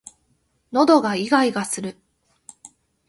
[0.71, 1.95] 喉がいがいがする